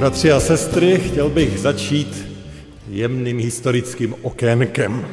[0.00, 2.26] Bratři a sestry, chtěl bych začít
[2.88, 5.06] jemným historickým okénkem.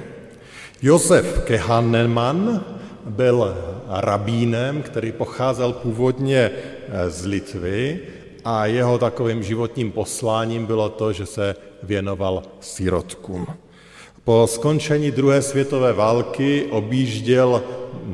[0.81, 2.65] Josef Kehaneman
[3.05, 3.57] byl
[3.89, 6.51] rabínem, který pocházel původně
[7.07, 7.99] z Litvy
[8.45, 13.47] a jeho takovým životním posláním bylo to, že se věnoval sirotkům.
[14.23, 17.63] Po skončení druhé světové války objížděl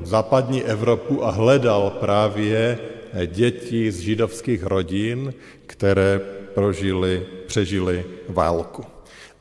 [0.04, 2.80] západní Evropu a hledal právě
[3.26, 5.34] děti z židovských rodin,
[5.66, 6.22] které
[6.54, 8.86] prožili, přežili válku.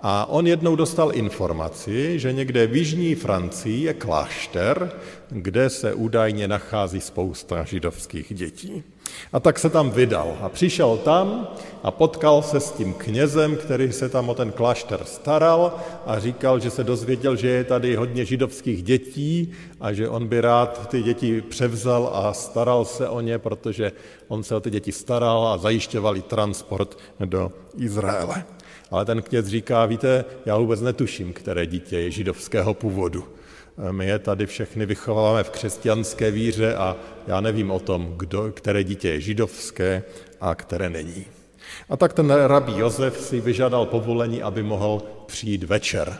[0.01, 4.93] A on jednou dostal informaci, že někde v jižní Francii je klášter,
[5.29, 8.83] kde se údajně nachází spousta židovských dětí.
[9.33, 11.49] A tak se tam vydal a přišel tam
[11.83, 15.75] a potkal se s tím knězem, který se tam o ten klášter staral
[16.07, 20.41] a říkal, že se dozvěděl, že je tady hodně židovských dětí a že on by
[20.41, 23.93] rád ty děti převzal a staral se o ně, protože
[24.29, 28.45] on se o ty děti staral a zajišťoval i transport do Izraele.
[28.91, 33.25] Ale ten kněz říká, víte, já vůbec netuším, které dítě je židovského původu.
[33.91, 38.85] My je tady všechny vychováváme v křesťanské víře a já nevím o tom, kdo, které
[38.85, 40.03] dítě je židovské
[40.41, 41.25] a které není.
[41.89, 46.19] A tak ten rabí Josef si vyžádal povolení, aby mohl přijít večer.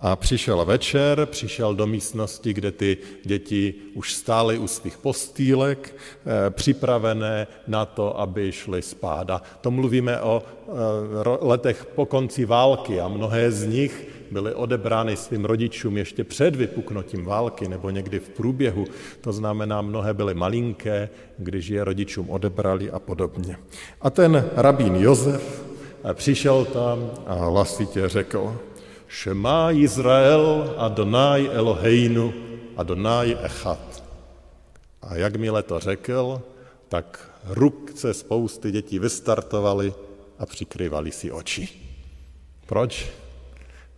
[0.00, 6.50] A přišel večer, přišel do místnosti, kde ty děti už stály u svých postýlek, eh,
[6.50, 9.30] připravené na to, aby šly spát.
[9.30, 10.70] A to mluvíme o eh,
[11.40, 17.24] letech po konci války a mnohé z nich byly odebrány svým rodičům ještě před vypuknutím
[17.24, 18.84] války nebo někdy v průběhu.
[19.20, 21.08] To znamená, mnohé byly malinké,
[21.38, 23.56] když je rodičům odebrali a podobně.
[24.00, 25.64] A ten rabín Josef
[26.12, 28.58] přišel tam a hlasitě řekl,
[29.08, 32.34] Šema Izrael Adonai Eloheinu
[32.76, 34.04] Adonai Echad.
[35.02, 36.42] A jakmile to řekl,
[36.88, 39.94] tak rukce spousty dětí vystartovaly
[40.38, 41.68] a přikryvali si oči.
[42.66, 43.23] Proč?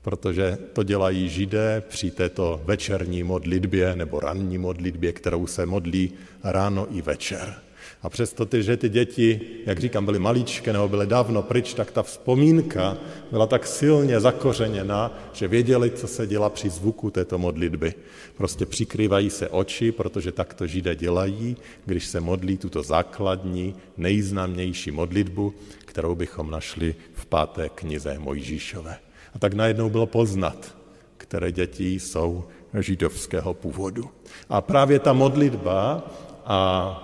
[0.07, 6.13] Protože to dělají židé při této večerní modlitbě nebo ranní modlitbě, kterou se modlí
[6.45, 7.55] ráno i večer.
[8.03, 11.91] A přesto, ty, že ty děti, jak říkám, byly maličké nebo byly dávno pryč, tak
[11.91, 12.99] ta vzpomínka
[13.31, 17.95] byla tak silně zakořeněná, že věděli, co se dělá při zvuku této modlitby.
[18.37, 24.91] Prostě přikrývají se oči, protože tak to židé dělají, když se modlí tuto základní, nejznámější
[24.91, 29.06] modlitbu, kterou bychom našli v páté knize Mojžíšové.
[29.37, 30.77] A tak najednou bylo poznat,
[31.17, 32.45] které děti jsou
[32.81, 34.11] židovského původu.
[34.49, 36.11] A právě ta modlitba
[36.45, 37.03] a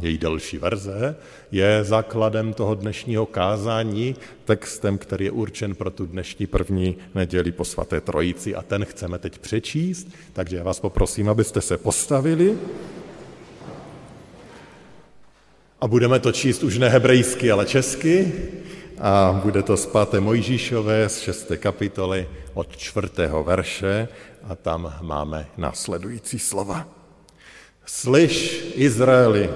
[0.00, 1.16] její další verze
[1.52, 7.64] je základem toho dnešního kázání, textem, který je určen pro tu dnešní první neděli po
[7.64, 8.54] svaté trojici.
[8.54, 12.58] A ten chceme teď přečíst, takže já vás poprosím, abyste se postavili.
[15.80, 18.32] A budeme to číst už ne hebrejsky, ale česky
[19.02, 20.20] a bude to z 5.
[20.20, 21.52] Mojžíšové z 6.
[21.56, 23.08] kapitoly od 4.
[23.42, 24.08] verše
[24.42, 26.86] a tam máme následující slova.
[27.86, 29.50] Slyš, Izraeli,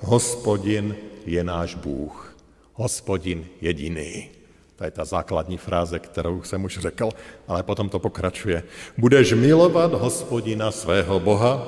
[0.00, 0.96] hospodin
[1.26, 2.36] je náš Bůh,
[2.74, 4.30] hospodin jediný.
[4.76, 7.10] To je ta základní fráze, kterou jsem už řekl,
[7.48, 8.62] ale potom to pokračuje.
[8.98, 11.66] Budeš milovat hospodina svého Boha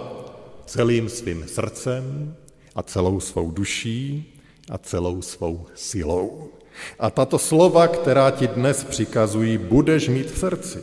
[0.66, 2.36] celým svým srdcem
[2.74, 4.32] a celou svou duší
[4.70, 6.59] a celou svou silou.
[6.98, 10.78] A tato slova, která ti dnes přikazují, budeš mít v srdci.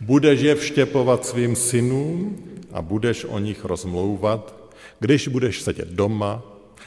[0.00, 2.36] Budeš je vštěpovat svým synům
[2.72, 4.54] a budeš o nich rozmlouvat,
[5.00, 6.42] když budeš sedět doma,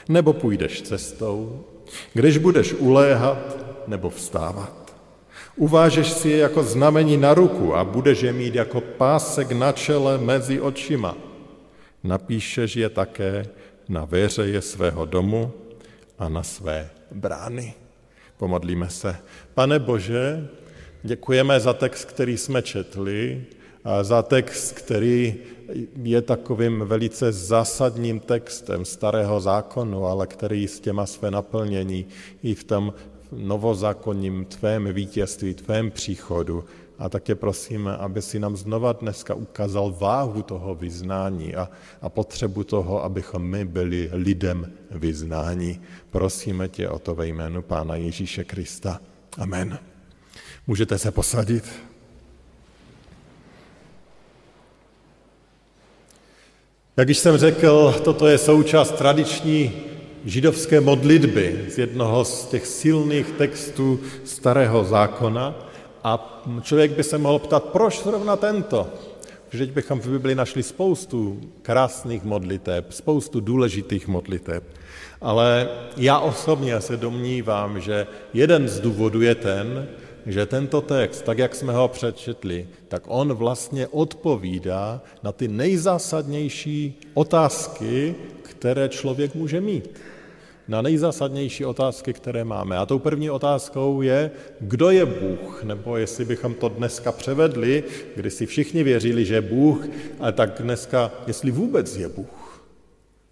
[0.08, 1.64] nebo půjdeš cestou,
[2.12, 3.56] když budeš uléhat
[3.86, 4.94] nebo vstávat.
[5.56, 10.18] Uvážeš si je jako znamení na ruku a budeš je mít jako pásek na čele
[10.18, 11.16] mezi očima.
[12.04, 13.46] Napíšeš je také
[13.88, 15.52] na věřeje svého domu
[16.18, 17.74] a na své brány.
[18.36, 19.16] Pomodlíme se.
[19.54, 20.48] Pane Bože,
[21.02, 23.44] děkujeme za text, který jsme četli,
[23.84, 25.34] a za text, který
[26.02, 32.06] je takovým velice zásadním textem starého zákonu, ale který s těma své naplnění
[32.42, 32.94] i v tom
[33.32, 36.64] novozákonním tvém vítězství, tvém příchodu
[36.98, 41.68] a tak tě prosíme, aby si nám znova dneska ukázal váhu toho vyznání a,
[42.02, 45.80] a potřebu toho, abychom my byli lidem vyznání.
[46.10, 49.00] Prosíme tě o to ve jménu Pána Ježíše Krista.
[49.38, 49.78] Amen.
[50.66, 51.64] Můžete se posadit.
[56.96, 59.72] Jak již jsem řekl, toto je součást tradiční
[60.24, 65.63] židovské modlitby z jednoho z těch silných textů starého zákona
[66.04, 68.88] a člověk by se mohl ptat, proč zrovna tento?
[69.50, 74.64] Vždyť bychom v Bibli našli spoustu krásných modliteb, spoustu důležitých modliteb.
[75.20, 79.88] Ale já osobně se domnívám, že jeden z důvodů je ten,
[80.26, 87.00] že tento text, tak jak jsme ho přečetli, tak on vlastně odpovídá na ty nejzásadnější
[87.14, 89.90] otázky, které člověk může mít.
[90.68, 92.76] Na nejzásadnější otázky, které máme.
[92.76, 94.30] A tou první otázkou je,
[94.60, 97.84] kdo je Bůh, nebo jestli bychom to dneska převedli,
[98.16, 99.86] kdy si všichni věřili, že je Bůh,
[100.20, 102.64] ale tak dneska, jestli vůbec je Bůh.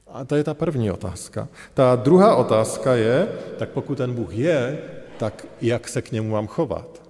[0.07, 1.49] A to je ta první otázka.
[1.75, 4.79] Ta druhá otázka je, tak pokud ten Bůh je,
[5.19, 7.03] tak jak se k němu mám chovat?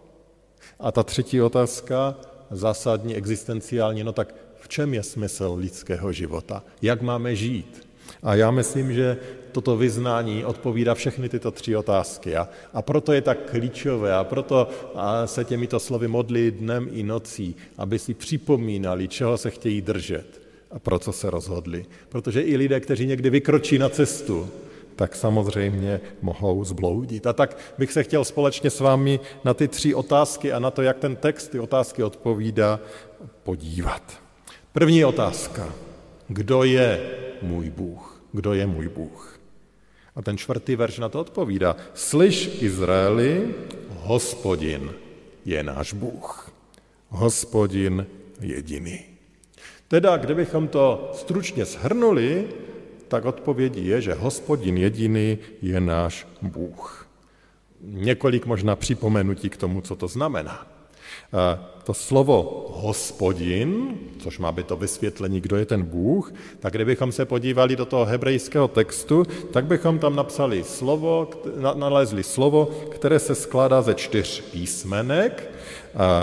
[0.80, 2.14] A ta třetí otázka,
[2.50, 6.62] zásadní, existenciální, no tak v čem je smysl lidského života?
[6.82, 7.91] Jak máme žít?
[8.22, 9.16] A já myslím, že
[9.52, 12.36] toto vyznání odpovídá všechny tyto tři otázky.
[12.36, 17.02] A, a proto je tak klíčové a proto a se těmito slovy modlí dnem i
[17.02, 21.86] nocí, aby si připomínali, čeho se chtějí držet a pro co se rozhodli.
[22.08, 24.48] Protože i lidé, kteří někdy vykročí na cestu,
[24.96, 27.26] tak samozřejmě mohou zbloudit.
[27.26, 30.82] A tak bych se chtěl společně s vámi na ty tři otázky a na to,
[30.82, 32.80] jak ten text ty otázky odpovídá,
[33.42, 34.02] podívat.
[34.72, 35.74] První otázka.
[36.28, 37.00] Kdo je
[37.42, 38.22] můj Bůh?
[38.32, 39.38] Kdo je můj Bůh?
[40.16, 41.76] A ten čtvrtý verš na to odpovídá.
[41.94, 43.54] Slyš, Izraeli,
[43.88, 44.90] hospodin
[45.44, 46.50] je náš Bůh.
[47.08, 48.06] Hospodin
[48.40, 49.00] jediný.
[49.88, 52.48] Teda, kdybychom to stručně shrnuli,
[53.08, 57.08] tak odpovědí je, že hospodin jediný je náš Bůh.
[57.80, 60.71] Několik možná připomenutí k tomu, co to znamená.
[61.84, 67.24] To slovo hospodin, což má být to vysvětlení, kdo je ten Bůh, tak kdybychom se
[67.24, 71.30] podívali do toho hebrejského textu, tak bychom tam napsali slovo,
[71.74, 75.50] nalezli slovo, které se skládá ze čtyř písmenek,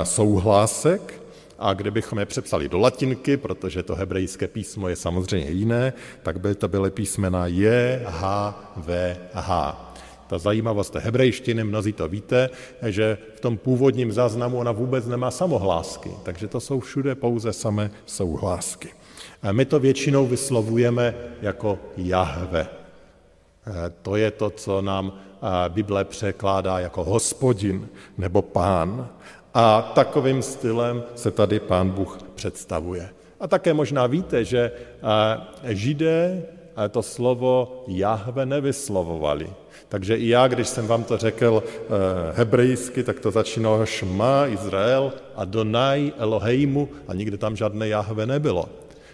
[0.03, 1.19] souhlásek,
[1.59, 5.94] a kdybychom je přepsali do latinky, protože to hebrejské písmo je samozřejmě jiné,
[6.24, 9.88] tak by to byly písmena J, H, V, H.
[10.29, 12.49] Ta zajímavost té hebrejštiny, mnozí to víte,
[12.85, 17.91] že v tom původním záznamu ona vůbec nemá samohlásky, takže to jsou všude pouze samé
[18.05, 18.89] souhlásky.
[19.43, 22.67] A my to většinou vyslovujeme jako Jahve.
[24.01, 25.13] To je to, co nám
[25.69, 27.87] Bible překládá jako hospodin
[28.17, 29.09] nebo pán.
[29.53, 33.09] A takovým stylem se tady pán Bůh představuje.
[33.39, 34.71] A také možná víte, že
[35.65, 36.43] židé
[36.91, 39.49] to slovo Jahve nevyslovovali.
[39.89, 41.63] Takže i já, když jsem vám to řekl
[42.33, 48.69] hebrejsky, tak to začínalo Šma, Izrael, Adonai, Eloheimu a nikde tam žádné Jahve nebylo.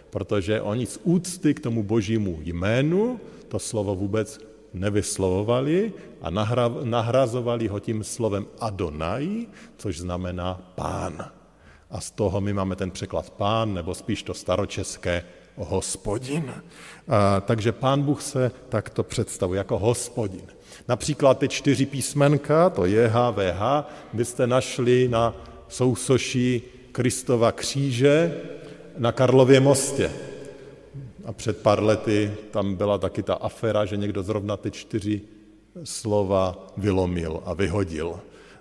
[0.10, 4.39] Protože oni z úcty k tomu božímu jménu to slovo vůbec
[4.74, 6.30] nevyslovovali a
[6.83, 9.48] nahrazovali ho tím slovem Adonai,
[9.78, 11.31] což znamená pán.
[11.92, 15.23] A z toho my máme ten překlad pán, nebo spíš to staročeské
[15.57, 16.54] hospodin.
[17.07, 20.47] A, takže pán Bůh se takto představuje jako hospodin.
[20.88, 23.62] Například ty čtyři písmenka, to je HVH,
[24.14, 25.35] byste našli na
[25.68, 28.42] sousoší Kristova kříže
[28.97, 30.12] na Karlově mostě.
[31.26, 35.21] A před pár lety tam byla taky ta afera, že někdo zrovna ty čtyři
[35.83, 38.19] slova vylomil a vyhodil.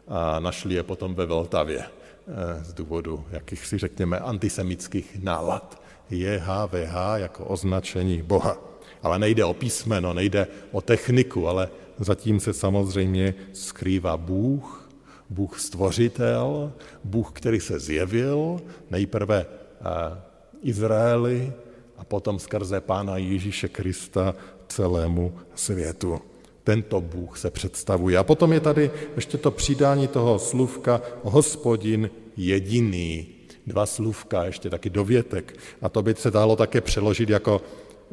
[0.09, 5.84] A našli je potom ve Vltavě eh, z důvodu jakýchsi, řekněme, antisemických nálad.
[6.11, 8.59] JHVH jako označení Boha.
[9.03, 11.69] Ale nejde o písmeno, nejde o techniku, ale
[11.99, 14.91] zatím se samozřejmě skrývá Bůh,
[15.31, 16.73] Bůh stvořitel,
[17.05, 20.21] Bůh, který se zjevil nejprve eh,
[20.63, 21.53] Izraeli,
[21.99, 24.35] a potom skrze Pána Ježíše Krista
[24.69, 26.21] celému světu.
[26.65, 28.19] Tento Bůh se představuje.
[28.19, 33.34] A potom je tady ještě to přidání toho slůvka hospodin jediný.
[33.66, 35.59] Dva slůvka, ještě taky dovětek.
[35.83, 37.62] A to by se dalo také přeložit jako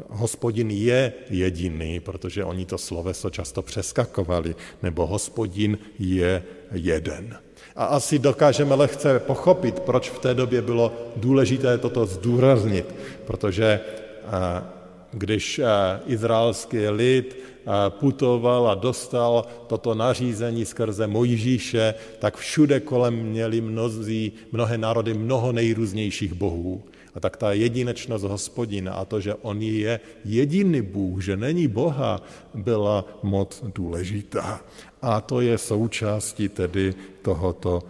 [0.10, 7.38] hospodin je jediný, protože oni to sloveso často přeskakovali, nebo hospodin je jeden.
[7.75, 13.79] A asi dokážeme lehce pochopit, proč v té době bylo důležité toto zdůraznit, protože
[14.25, 14.81] eh,
[15.13, 15.65] když eh,
[16.06, 24.32] izraelský lid eh, putoval a dostal toto nařízení skrze Mojžíše, tak všude kolem měli mnozí,
[24.51, 26.84] mnohé národy mnoho nejrůznějších bohů.
[27.15, 32.24] A tak ta jedinečnost hospodina a to, že on je jediný Bůh, že není Boha,
[32.53, 34.62] byla moc důležitá.
[35.01, 37.84] A to je součástí tedy tohoto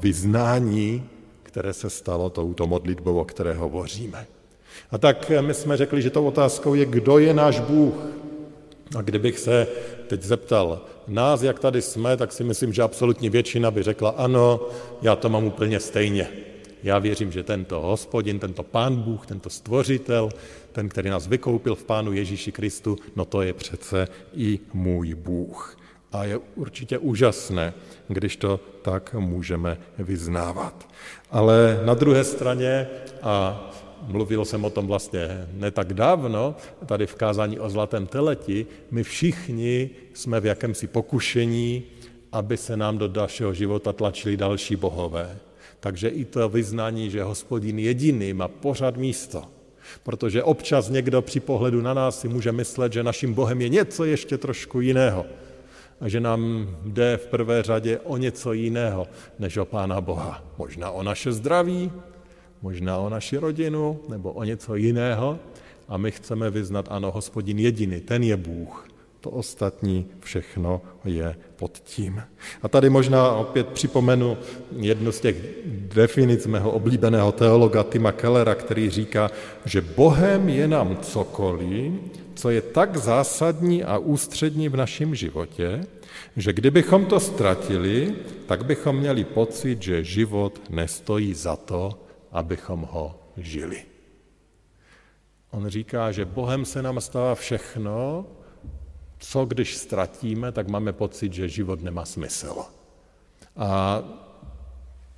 [0.00, 1.08] vyznání,
[1.42, 4.39] které se stalo touto modlitbou, o které hovoříme.
[4.90, 7.94] A tak my jsme řekli, že tou otázkou je, kdo je náš Bůh.
[8.98, 9.66] A kdybych se
[10.06, 14.60] teď zeptal nás, jak tady jsme, tak si myslím, že absolutní většina by řekla ano,
[15.02, 16.28] já to mám úplně stejně.
[16.82, 20.28] Já věřím, že tento hospodin, tento pán Bůh, tento stvořitel,
[20.72, 25.76] ten, který nás vykoupil v pánu Ježíši Kristu, no to je přece i můj Bůh.
[26.12, 27.74] A je určitě úžasné,
[28.08, 30.88] když to tak můžeme vyznávat.
[31.30, 32.86] Ale na druhé straně,
[33.22, 33.70] a
[34.06, 36.54] mluvil jsem o tom vlastně ne tak dávno,
[36.86, 41.82] tady v kázání o zlatém teleti, my všichni jsme v jakémsi pokušení,
[42.32, 45.36] aby se nám do dalšího života tlačili další bohové.
[45.80, 49.44] Takže i to vyznání, že hospodin jediný má pořád místo.
[50.02, 54.04] Protože občas někdo při pohledu na nás si může myslet, že naším Bohem je něco
[54.04, 55.26] ještě trošku jiného.
[56.00, 59.06] A že nám jde v prvé řadě o něco jiného,
[59.38, 60.44] než o Pána Boha.
[60.58, 61.92] Možná o naše zdraví,
[62.62, 65.38] možná o naši rodinu, nebo o něco jiného.
[65.88, 68.86] A my chceme vyznat, ano, hospodin jediný, ten je Bůh.
[69.20, 72.22] To ostatní všechno je pod tím.
[72.62, 74.36] A tady možná opět připomenu
[74.76, 75.36] jednu z těch
[75.94, 79.30] definic mého oblíbeného teologa Tima Kellera, který říká,
[79.64, 81.92] že Bohem je nám cokoliv,
[82.34, 85.84] co je tak zásadní a ústřední v našem životě,
[86.36, 88.14] že kdybychom to ztratili,
[88.46, 91.98] tak bychom měli pocit, že život nestojí za to,
[92.32, 93.84] abychom ho žili.
[95.50, 98.26] On říká, že Bohem se nám stává všechno,
[99.18, 102.64] co když ztratíme, tak máme pocit, že život nemá smysl.
[103.56, 104.02] A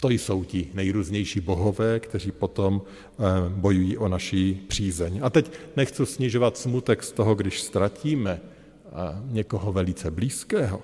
[0.00, 5.20] to jsou ti nejrůznější bohové, kteří potom eh, bojují o naší přízeň.
[5.22, 8.90] A teď nechci snižovat smutek z toho, když ztratíme eh,
[9.26, 10.82] někoho velice blízkého,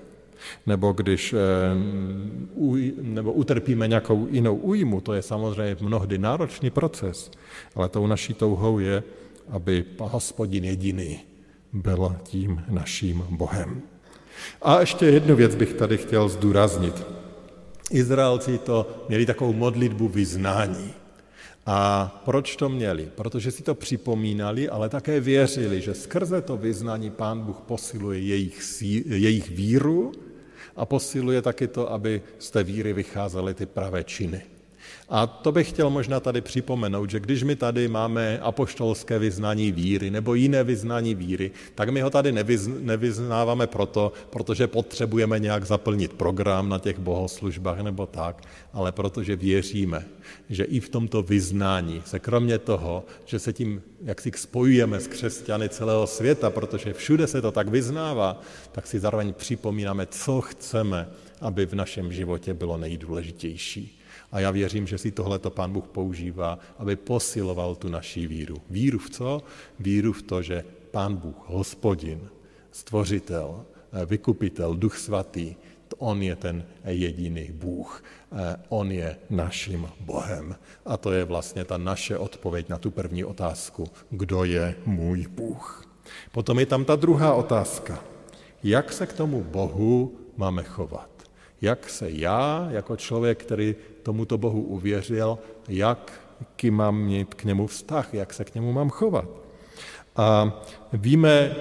[0.65, 1.37] nebo když eh,
[3.01, 7.31] nebo utrpíme nějakou jinou újmu, to je samozřejmě mnohdy náročný proces,
[7.75, 9.03] ale tou naší touhou je,
[9.49, 11.19] aby hospodin jediný
[11.73, 13.81] byl tím naším Bohem.
[14.61, 17.03] A ještě jednu věc bych tady chtěl zdůraznit.
[17.91, 20.93] Izraelci to měli takovou modlitbu vyznání.
[21.65, 23.09] A proč to měli?
[23.15, 28.81] Protože si to připomínali, ale také věřili, že skrze to vyznání Pán Bůh posiluje jejich,
[29.05, 30.11] jejich víru
[30.79, 34.58] a posiluje taky to, aby z té víry vycházely ty pravé činy.
[35.09, 40.11] A to bych chtěl možná tady připomenout, že když my tady máme apoštolské vyznání víry
[40.11, 42.31] nebo jiné vyznání víry, tak my ho tady
[42.79, 48.41] nevyznáváme proto, protože potřebujeme nějak zaplnit program na těch bohoslužbách nebo tak,
[48.73, 50.05] ale protože věříme,
[50.49, 55.07] že i v tomto vyznání se kromě toho, že se tím jak si spojujeme s
[55.07, 61.09] křesťany celého světa, protože všude se to tak vyznává, tak si zároveň připomínáme, co chceme,
[61.41, 63.98] aby v našem životě bylo nejdůležitější.
[64.31, 68.57] A já věřím, že si tohleto pán Bůh používá, aby posiloval tu naší víru.
[68.69, 69.43] Víru v co?
[69.79, 72.29] Víru v to, že pán Bůh, hospodin,
[72.71, 75.55] stvořitel, eh, vykupitel, duch svatý,
[75.97, 78.03] on je ten jediný Bůh.
[78.31, 80.55] Eh, on je naším Bohem.
[80.85, 83.87] A to je vlastně ta naše odpověď na tu první otázku.
[84.09, 85.85] Kdo je můj Bůh?
[86.31, 88.03] Potom je tam ta druhá otázka.
[88.63, 91.08] Jak se k tomu Bohu máme chovat?
[91.61, 95.39] Jak se já, jako člověk, který tomuto Bohu uvěřil,
[95.69, 96.21] jak
[96.71, 99.29] mám mít k němu vztah, jak se k němu mám chovat.
[100.15, 100.61] A
[100.93, 101.55] víme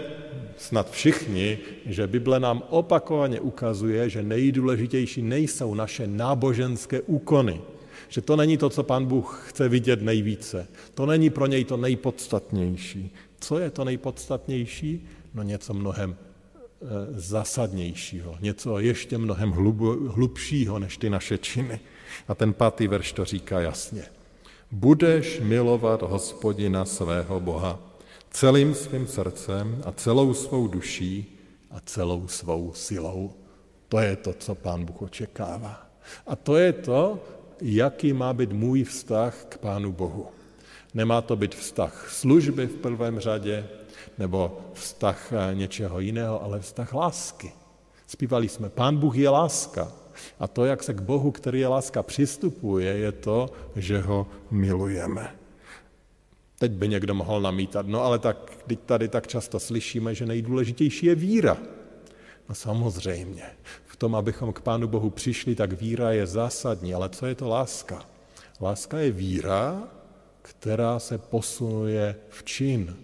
[0.56, 7.60] snad všichni, že Bible nám opakovaně ukazuje, že nejdůležitější nejsou naše náboženské úkony.
[8.08, 10.68] Že to není to, co pán Bůh chce vidět nejvíce.
[10.94, 13.14] To není pro něj to nejpodstatnější.
[13.40, 15.06] Co je to nejpodstatnější?
[15.34, 16.16] No něco mnohem
[17.10, 21.80] zásadnějšího, něco ještě mnohem hlub, hlubšího než ty naše činy.
[22.28, 24.04] A ten pátý verš to říká jasně.
[24.70, 27.78] Budeš milovat hospodina svého Boha
[28.30, 31.38] celým svým srdcem a celou svou duší
[31.70, 33.32] a celou svou silou.
[33.88, 35.86] To je to, co pán Bůh očekává.
[36.26, 37.24] A to je to,
[37.60, 40.26] jaký má být můj vztah k pánu Bohu.
[40.94, 43.68] Nemá to být vztah služby v prvém řadě,
[44.18, 47.52] nebo vztah eh, něčeho jiného, ale vztah lásky.
[48.06, 49.92] Zpívali jsme, pán Bůh je láska.
[50.40, 55.34] A to, jak se k Bohu, který je láska, přistupuje, je to, že ho milujeme.
[56.58, 61.06] Teď by někdo mohl namítat, no ale tak, teď tady tak často slyšíme, že nejdůležitější
[61.06, 61.56] je víra.
[62.48, 63.42] No samozřejmě,
[63.86, 67.48] v tom, abychom k Pánu Bohu přišli, tak víra je zásadní, ale co je to
[67.48, 68.04] láska?
[68.60, 69.88] Láska je víra,
[70.42, 72.96] která se posunuje v čin.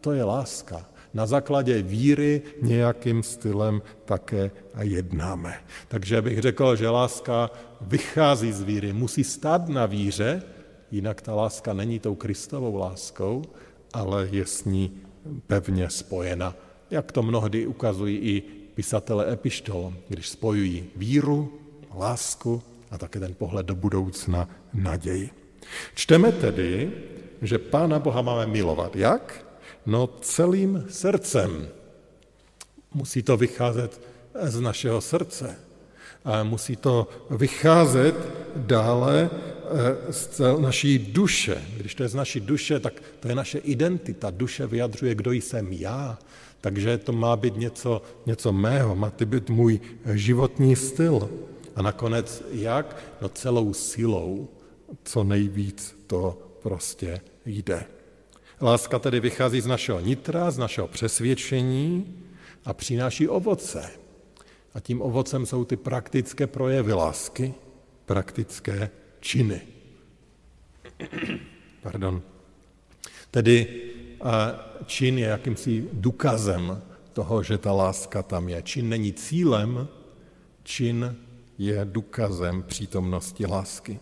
[0.00, 0.86] To je láska.
[1.14, 5.54] Na základě víry nějakým stylem také jednáme.
[5.88, 10.42] Takže bych řekl, že láska vychází z víry, musí stát na víře,
[10.90, 13.42] jinak ta láska není tou Kristovou láskou,
[13.92, 15.00] ale je s ní
[15.46, 16.54] pevně spojena.
[16.90, 18.40] Jak to mnohdy ukazují i
[18.74, 21.58] pisatele epištol, když spojují víru,
[21.94, 25.30] lásku a také ten pohled do budoucna, naději.
[25.94, 26.92] Čteme tedy,
[27.42, 28.96] že Pána Boha máme milovat.
[28.96, 29.47] Jak?
[29.88, 31.68] No celým srdcem.
[32.94, 34.00] Musí to vycházet
[34.42, 35.56] z našeho srdce.
[36.24, 38.14] A musí to vycházet
[38.56, 41.64] dále eh, z naší duše.
[41.76, 44.30] Když to je z naší duše, tak to je naše identita.
[44.30, 46.18] Duše vyjadřuje, kdo jsem já.
[46.60, 49.80] Takže to má být něco, něco mého, má to být můj
[50.12, 51.28] životní styl.
[51.76, 52.96] A nakonec jak?
[53.20, 54.48] No celou silou,
[55.04, 57.97] co nejvíc to prostě jde.
[58.60, 62.14] Láska tedy vychází z našeho nitra, z našeho přesvědčení
[62.64, 63.90] a přináší ovoce.
[64.74, 67.54] A tím ovocem jsou ty praktické projevy lásky,
[68.06, 69.60] praktické činy.
[71.82, 72.22] Pardon.
[73.30, 73.82] Tedy
[74.86, 78.62] čin je jakýmsi důkazem toho, že ta láska tam je.
[78.62, 79.88] Čin není cílem,
[80.62, 81.16] čin
[81.58, 84.00] je důkazem přítomnosti lásky.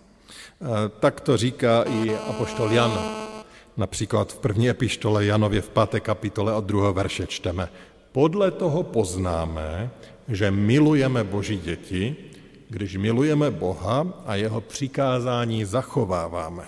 [1.01, 3.27] Tak to říká i apoštol Jan.
[3.76, 7.68] Například v první epištole Janově v páté kapitole od druhého verše čteme.
[8.12, 9.90] Podle toho poznáme,
[10.28, 12.16] že milujeme Boží děti,
[12.68, 16.64] když milujeme Boha a jeho přikázání zachováváme.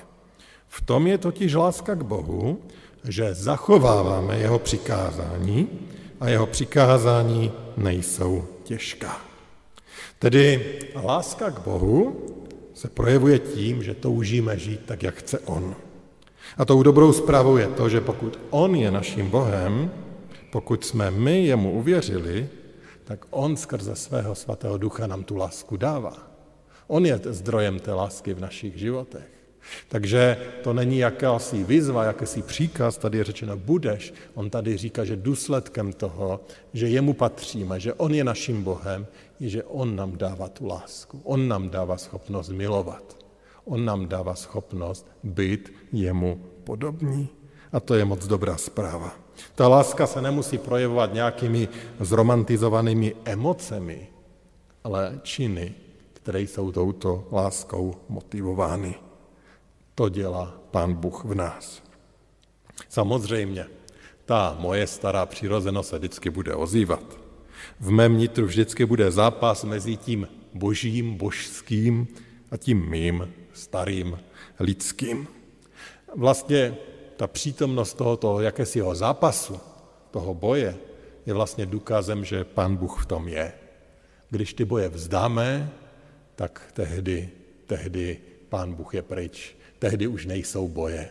[0.69, 2.61] V tom je totiž láska k Bohu,
[3.05, 5.69] že zachováváme jeho přikázání
[6.21, 9.21] a jeho přikázání nejsou těžká.
[10.19, 12.27] Tedy láska k Bohu
[12.75, 15.77] se projevuje tím, že toužíme žít tak, jak chce On.
[16.57, 19.91] A tou dobrou zprávou je to, že pokud On je naším Bohem,
[20.51, 22.49] pokud jsme my jemu uvěřili,
[23.05, 26.17] tak On skrze svého svatého ducha nám tu lásku dává.
[26.87, 29.39] On je zdrojem té lásky v našich životech.
[29.89, 34.15] Takže to není jakási výzva, jakýsi příkaz, tady je řečeno budeš.
[34.35, 36.41] On tady říká, že důsledkem toho,
[36.73, 39.07] že jemu patříme, že on je naším Bohem,
[39.41, 41.21] je, že on nám dává tu lásku.
[41.25, 43.18] On nám dává schopnost milovat.
[43.69, 47.29] On nám dává schopnost být jemu podobní.
[47.73, 49.13] A to je moc dobrá zpráva.
[49.55, 51.69] Ta láska se nemusí projevovat nějakými
[52.01, 54.09] zromantizovanými emocemi,
[54.85, 55.75] ale činy,
[56.13, 58.95] které jsou touto láskou motivovány.
[59.95, 61.83] To dělá Pán Bůh v nás.
[62.89, 63.67] Samozřejmě,
[64.25, 67.19] ta moje stará přirozenost se vždycky bude ozývat.
[67.81, 72.09] V mém nitru vždycky bude zápas mezi tím božím, božským
[72.51, 73.29] a tím mým,
[73.59, 74.19] starým,
[74.61, 75.29] lidským.
[76.15, 76.77] Vlastně
[77.17, 79.61] ta přítomnost tohoto jakésiho zápasu,
[80.11, 80.77] toho boje,
[81.27, 83.53] je vlastně důkazem, že Pán Bůh v tom je.
[84.31, 85.71] Když ty boje vzdáme,
[86.37, 87.29] tak tehdy,
[87.67, 88.19] tehdy
[88.49, 91.09] Pán Bůh je pryč tehdy už nejsou boje.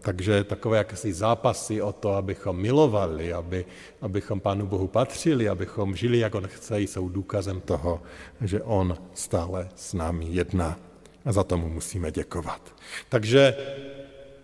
[0.00, 3.66] Takže takové jakési zápasy o to, abychom milovali, aby,
[4.00, 8.02] abychom Pánu Bohu patřili, abychom žili, jak On chce, jsou důkazem toho,
[8.40, 10.78] že On stále s námi jedná.
[11.28, 12.74] A za tomu musíme děkovat.
[13.08, 13.56] Takže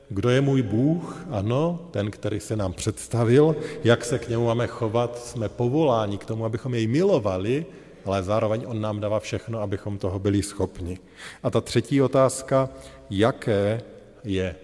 [0.08, 1.26] kdo je můj Bůh?
[1.30, 3.56] Ano, ten, který se nám představil.
[3.84, 5.18] Jak se k němu máme chovat?
[5.18, 7.66] Jsme povoláni k tomu, abychom jej milovali,
[8.04, 10.98] ale zároveň on nám dává všechno, abychom toho byli schopni.
[11.42, 12.68] A ta třetí otázka,
[13.10, 13.82] jaké
[14.24, 14.56] je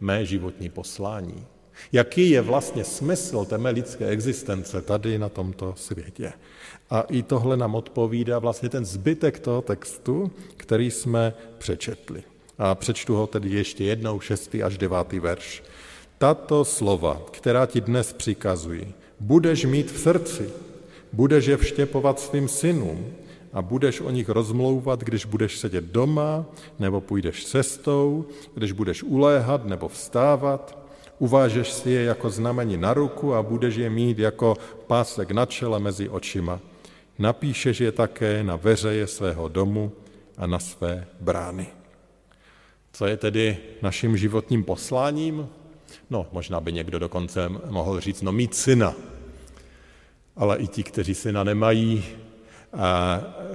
[0.00, 1.46] mé životní poslání?
[1.92, 6.32] Jaký je vlastně smysl té mé lidské existence tady na tomto světě?
[6.90, 12.22] A i tohle nám odpovídá vlastně ten zbytek toho textu, který jsme přečetli.
[12.58, 15.62] A přečtu ho tedy ještě jednou, šestý až devátý verš.
[16.18, 20.50] Tato slova, která ti dnes přikazují, budeš mít v srdci,
[21.16, 23.06] Budeš je vštěpovat svým synům
[23.52, 26.44] a budeš o nich rozmlouvat, když budeš sedět doma,
[26.78, 30.78] nebo půjdeš cestou, když budeš uléhat nebo vstávat.
[31.18, 35.80] Uvážeš si je jako znamení na ruku a budeš je mít jako pásek na čele
[35.80, 36.60] mezi očima.
[37.18, 39.92] Napíšeš je také na veřeje svého domu
[40.36, 41.66] a na své brány.
[42.92, 45.48] Co je tedy naším životním posláním?
[46.10, 48.94] No, možná by někdo dokonce mohl říct, no mít syna,
[50.36, 52.04] ale i ti, kteří syna nemají,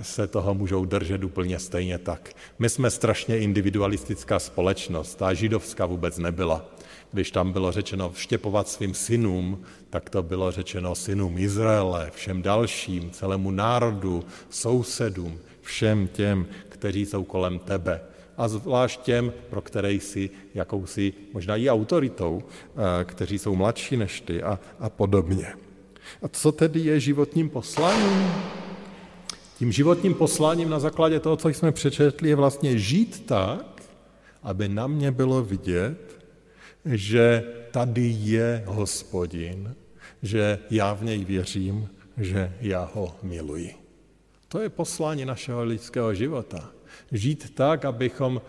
[0.01, 2.33] se toho můžou držet úplně stejně tak.
[2.59, 6.65] My jsme strašně individualistická společnost, ta židovská vůbec nebyla.
[7.11, 13.11] Když tam bylo řečeno vštěpovat svým synům, tak to bylo řečeno synům Izraele, všem dalším,
[13.11, 18.01] celému národu, sousedům, všem těm, kteří jsou kolem tebe.
[18.37, 24.21] a zvlášť těm, pro které jsi jakousi možná i autoritou, eh, kteří jsou mladší než
[24.21, 25.53] ty a, a podobně.
[26.21, 28.31] A co tedy je životním posláním?
[29.57, 33.83] Tím životním posláním na základě toho, co jsme přečetli, je vlastně žít tak,
[34.43, 36.20] aby na mě bylo vidět,
[36.85, 39.75] že tady je hospodin,
[40.21, 43.75] že já v něj věřím, že já ho miluji.
[44.47, 46.69] To je poslání našeho lidského života.
[47.11, 48.41] Žít tak, abychom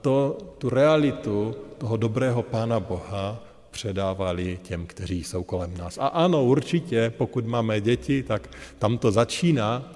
[0.00, 5.98] to, tu realitu toho dobrého Pána Boha předávali těm, kteří jsou kolem nás.
[5.98, 9.92] A ano, určitě, pokud máme děti, tak tam to začíná,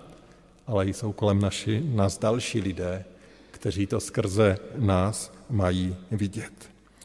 [0.67, 3.05] ale jsou kolem naši, nás další lidé,
[3.51, 6.53] kteří to skrze nás mají vidět.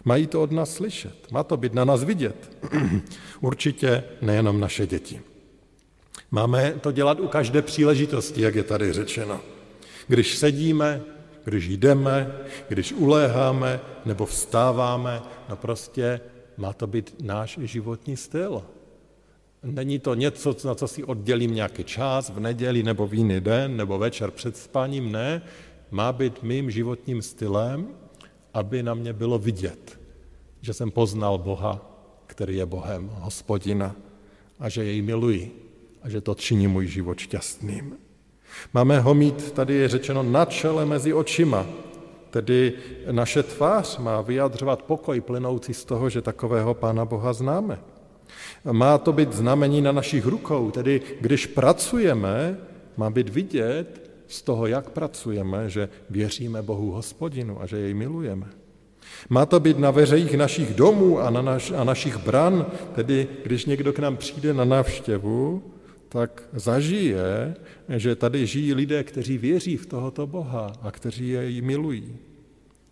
[0.05, 2.57] Mají to od nás slyšet, má to být na nás vidět.
[3.41, 5.21] Určitě nejenom naše děti.
[6.31, 9.41] Máme to dělat u každé příležitosti, jak je tady řečeno.
[10.07, 11.01] Když sedíme,
[11.43, 12.37] když jdeme,
[12.69, 16.19] když uléháme nebo vstáváme, no prostě
[16.57, 18.63] má to být náš životní styl.
[19.63, 23.77] Není to něco, na co si oddělím nějaký čas v neděli nebo v jiný den
[23.77, 25.41] nebo večer před spáním, ne.
[25.91, 27.87] Má být mým životním stylem,
[28.55, 29.99] aby na mě bylo vidět,
[30.61, 31.81] že jsem poznal Boha,
[32.27, 33.95] který je Bohem, hospodina,
[34.59, 35.51] a že jej miluji
[36.03, 37.97] a že to činí můj život šťastným.
[38.73, 41.67] Máme ho mít, tady je řečeno, na čele mezi očima,
[42.29, 42.73] tedy
[43.11, 47.79] naše tvář má vyjadřovat pokoj plynoucí z toho, že takového Pána Boha známe.
[48.71, 52.57] Má to být znamení na našich rukou, tedy když pracujeme,
[52.97, 58.45] má být vidět z toho, jak pracujeme, že věříme Bohu hospodinu a že jej milujeme.
[59.29, 63.65] Má to být na veřejích našich domů a, na naš, a našich bran, tedy když
[63.65, 65.63] někdo k nám přijde na návštěvu,
[66.09, 67.55] tak zažije,
[67.89, 72.17] že tady žijí lidé, kteří věří v tohoto Boha a kteří jej milují.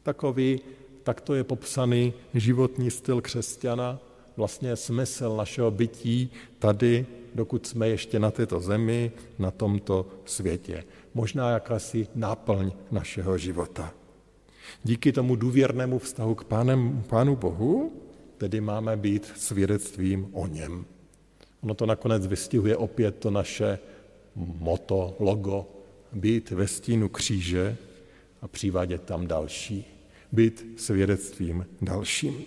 [0.04, 0.62] Takový,
[1.04, 4.00] takto je popsaný životní styl křesťana,
[4.38, 10.84] vlastně smysl našeho bytí tady, dokud jsme ještě na této zemi, na tomto světě.
[11.13, 13.93] Možná jakási náplň našeho života.
[14.84, 17.93] Díky tomu důvěrnému vztahu k pánem, Pánu Bohu,
[18.38, 20.86] tedy máme být svědectvím o něm.
[21.63, 23.80] Ono to nakonec vystihuje opět to naše
[24.60, 25.65] moto, logo,
[26.13, 27.78] být ve stínu kříže
[28.41, 29.86] a přivádět tam další.
[30.32, 32.43] Být svědectvím dalším.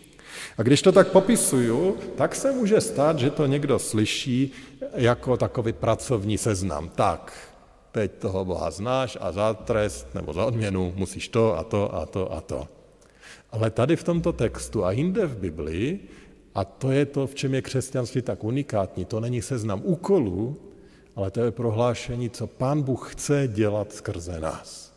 [0.59, 4.52] A když to tak popisuju, tak se může stát, že to někdo slyší
[4.94, 6.88] jako takový pracovní seznam.
[6.88, 7.33] Tak,
[7.97, 12.07] teď toho Boha znáš a za trest nebo za odměnu musíš to a to a
[12.07, 12.69] to a to.
[13.51, 16.09] Ale tady v tomto textu a jinde v Biblii
[16.55, 19.05] a to je to, v čem je křesťanství tak unikátní.
[19.05, 20.57] To není seznam úkolů,
[21.17, 24.93] ale to je prohlášení, co Pán Bůh chce dělat skrze nás.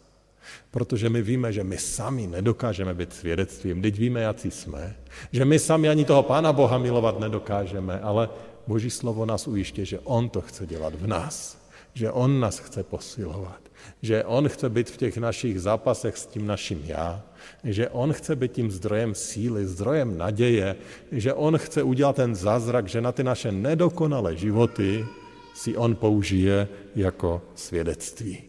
[0.71, 4.95] Protože my víme, že my sami nedokážeme být svědectvím, teď víme, jaký jsme,
[5.31, 8.29] že my sami ani toho Pána Boha milovat nedokážeme, ale
[8.67, 11.58] Boží slovo nás ujiště, že On to chce dělat v nás,
[11.93, 13.59] že On nás chce posilovat,
[14.01, 17.21] že On chce být v těch našich zápasech s tím naším já,
[17.63, 20.75] že On chce být tím zdrojem síly, zdrojem naděje,
[21.11, 25.05] že On chce udělat ten zázrak, že na ty naše nedokonalé životy
[25.53, 28.43] si On použije jako svědectví.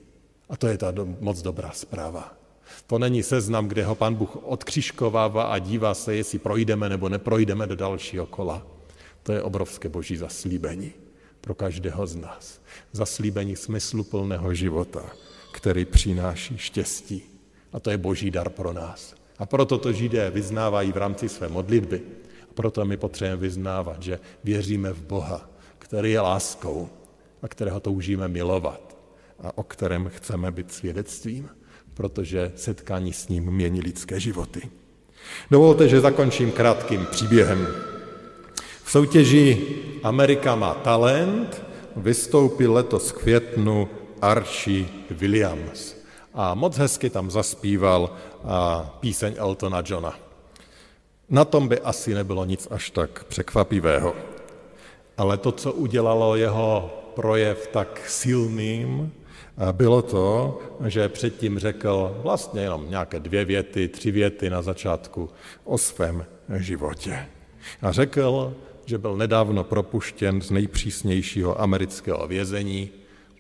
[0.49, 2.35] A to je ta do, moc dobrá zpráva.
[2.87, 7.67] To není seznam, kde ho pan Bůh odkřižkovává a dívá se, jestli projdeme nebo neprojdeme
[7.67, 8.67] do dalšího kola.
[9.23, 10.93] To je obrovské boží zaslíbení
[11.41, 12.61] pro každého z nás.
[12.93, 15.11] Zaslíbení smysluplného života,
[15.53, 17.23] který přináší štěstí.
[17.73, 19.15] A to je boží dar pro nás.
[19.39, 22.03] A proto to Židé vyznávají v rámci své modlitby.
[22.51, 26.89] A proto my potřebujeme vyznávat, že věříme v Boha, který je láskou
[27.43, 28.97] a kterého toužíme milovat
[29.39, 31.49] a o kterém chceme být svědectvím,
[31.95, 34.71] protože setkání s ním mění lidské životy.
[35.51, 37.67] Dovolte, že zakončím krátkým příběhem.
[38.91, 39.67] V soutěži
[40.03, 41.63] Amerika má talent
[41.97, 43.89] vystoupil letos v květnu
[44.23, 45.97] Archie Williams
[46.35, 48.11] a moc hezky tam zaspíval
[49.01, 50.19] píseň Eltona Johna.
[51.29, 54.15] Na tom by asi nebylo nic až tak překvapivého.
[55.17, 59.13] Ale to, co udělalo jeho projev tak silným,
[59.73, 65.31] bylo to, že předtím řekl vlastně jenom nějaké dvě věty, tři věty na začátku
[65.65, 66.27] o svém
[66.59, 67.27] životě.
[67.83, 68.55] A řekl,
[68.91, 72.91] že byl nedávno propuštěn z nejpřísnějšího amerického vězení,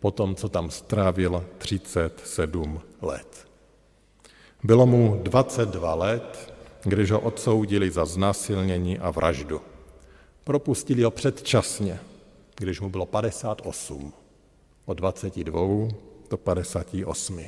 [0.00, 3.48] po tom, co tam strávil 37 let.
[4.64, 9.60] Bylo mu 22 let, když ho odsoudili za znásilnění a vraždu.
[10.44, 11.98] Propustili ho předčasně,
[12.56, 14.12] když mu bylo 58,
[14.86, 15.88] od 22
[16.30, 17.40] do 58.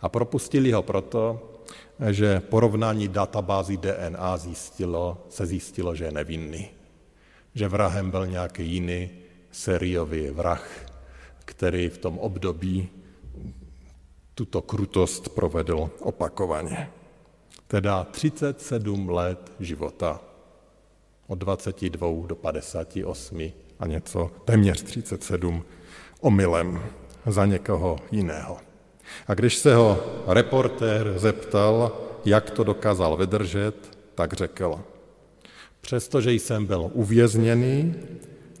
[0.00, 1.40] A propustili ho proto,
[2.10, 6.79] že porovnání databází DNA zjistilo, se zjistilo, že je nevinný.
[7.60, 9.10] Že vrahem byl nějaký jiný
[9.52, 10.64] sériový vrah,
[11.44, 12.88] který v tom období
[14.34, 16.90] tuto krutost provedl opakovaně.
[17.66, 20.20] Teda 37 let života.
[21.26, 25.64] Od 22 do 58 a něco, téměř 37
[26.20, 26.82] omylem
[27.26, 28.58] za někoho jiného.
[29.26, 31.92] A když se ho reportér zeptal,
[32.24, 34.80] jak to dokázal vydržet, tak řekl,
[35.80, 37.94] přestože jsem byl uvězněný,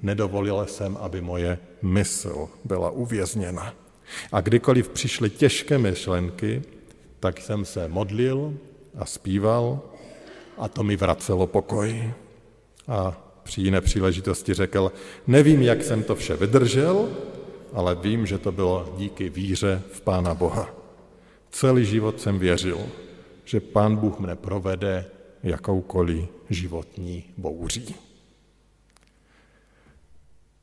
[0.02, 3.74] nedovolil jsem, aby moje mysl byla uvězněna.
[4.32, 6.62] A kdykoliv přišly těžké myšlenky,
[7.20, 8.54] tak jsem se modlil
[8.98, 9.80] a zpíval
[10.58, 12.12] a to mi vracelo pokoj.
[12.88, 14.92] A při jiné příležitosti řekl,
[15.26, 17.08] nevím, jak jsem to vše vydržel,
[17.72, 20.70] ale vím, že to bylo díky víře v Pána Boha.
[21.50, 22.78] Celý život jsem věřil,
[23.44, 25.06] že Pán Bůh mne provede
[25.42, 27.94] jakoukoliv životní bouří.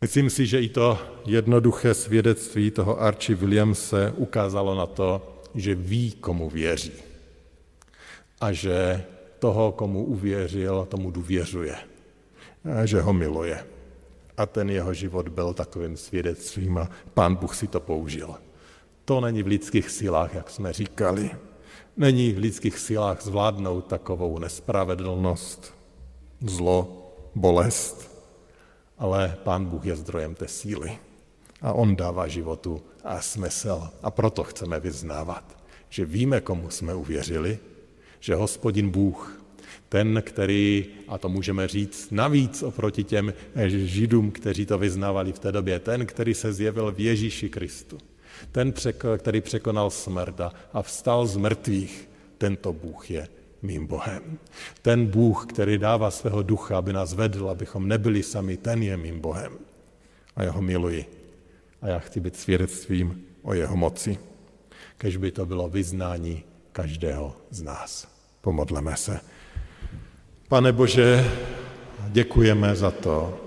[0.02, 6.12] Myslím si, že i to jednoduché svědectví toho Archie Williamse ukázalo na to, že ví,
[6.12, 6.94] komu věří.
[8.42, 9.04] A že
[9.40, 11.76] toho, komu uvěřil, tomu důvěřuje.
[12.82, 13.66] A že ho miluje
[14.38, 18.36] a ten jeho život byl takovým svědectvím a pán Bůh si to použil.
[19.06, 21.32] To není v lidských silách, jak jsme říkali.
[21.98, 25.74] Není v lidských silách zvládnout takovou nespravedlnost,
[26.42, 28.12] zlo, bolest,
[28.98, 30.98] ale pán Bůh je zdrojem té síly.
[31.62, 33.90] A on dává životu a smysl.
[34.04, 35.58] A proto chceme vyznávat,
[35.90, 37.60] že víme, komu jsme uvěřili,
[38.20, 39.42] že hospodin Bůh
[39.90, 43.34] ten, který, a to můžeme říct navíc oproti těm
[43.68, 47.98] židům, kteří to vyznávali v té době, ten, který se zjevil v Ježíši Kristu,
[48.52, 48.74] ten,
[49.18, 50.42] který překonal smrt
[50.74, 53.28] a vstal z mrtvých, tento Bůh je
[53.62, 54.40] mým Bohem.
[54.82, 59.20] Ten Bůh, který dává svého ducha, aby nás vedl, abychom nebyli sami, ten je mým
[59.20, 59.54] Bohem.
[60.36, 61.06] A já ho miluji.
[61.82, 64.18] A já chci být svědectvím o jeho moci.
[64.98, 68.08] Kež by to bylo vyznání každého z nás.
[68.42, 69.20] Pomodleme se.
[70.48, 71.32] Pane Bože,
[72.08, 73.40] děkujeme za to,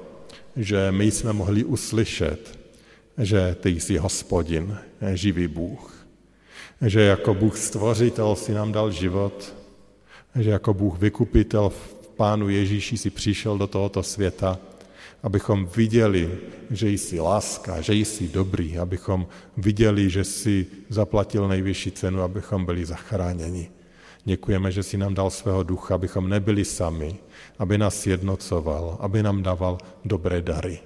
[0.56, 2.59] že my jsme mohli uslyšet,
[3.20, 4.78] že ty jsi hospodin,
[5.14, 6.06] živý Bůh.
[6.86, 9.54] Že jako Bůh stvořitel si nám dal život,
[10.34, 14.58] že jako Bůh vykupitel v Pánu Ježíši si přišel do tohoto světa,
[15.22, 16.38] abychom viděli,
[16.70, 22.84] že jsi láska, že jsi dobrý, abychom viděli, že jsi zaplatil nejvyšší cenu, abychom byli
[22.84, 23.70] zachráněni.
[24.24, 27.16] Děkujeme, že si nám dal svého ducha, abychom nebyli sami,
[27.58, 30.78] aby nás jednocoval, aby nám dával dobré dary.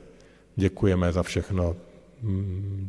[0.56, 1.76] Děkujeme za všechno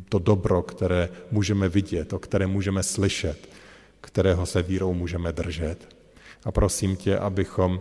[0.08, 3.48] to dobro, které můžeme vidět, o které můžeme slyšet,
[4.00, 5.96] kterého se vírou můžeme držet.
[6.44, 7.78] A prosím tě, abychom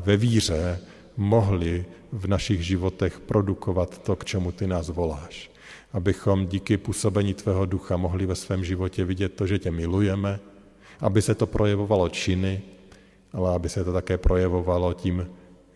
[0.00, 0.80] ve víře
[1.16, 5.50] mohli v našich životech produkovat to, k čemu ty nás voláš.
[5.92, 10.40] Abychom díky působení tvého ducha mohli ve svém životě vidět to, že tě milujeme,
[11.00, 12.62] aby se to projevovalo činy,
[13.32, 15.26] ale aby se to také projevovalo tím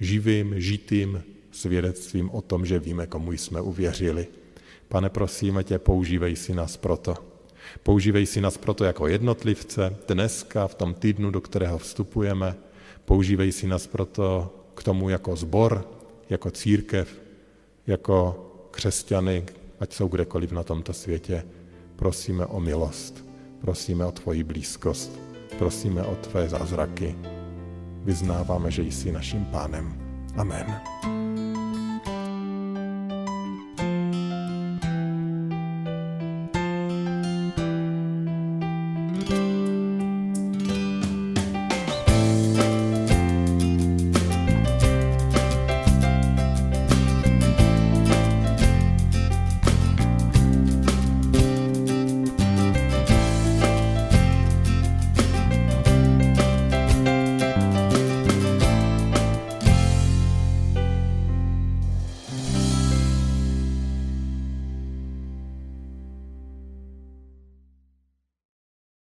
[0.00, 4.26] živým, žitým svědectvím o tom, že víme, komu jsme uvěřili.
[4.88, 7.14] Pane, prosíme tě, používej si nás proto.
[7.82, 12.56] Používej si nás proto jako jednotlivce, dneska, v tom týdnu, do kterého vstupujeme.
[13.04, 15.88] Používej si nás proto k tomu jako zbor,
[16.30, 17.20] jako církev,
[17.86, 19.44] jako křesťany,
[19.80, 21.44] ať jsou kdekoliv na tomto světě.
[21.96, 23.26] Prosíme o milost.
[23.60, 25.18] Prosíme o tvoji blízkost,
[25.58, 27.16] prosíme o tvé zázraky.
[28.04, 29.98] Vyznáváme, že jsi naším pánem.
[30.36, 31.15] Amen.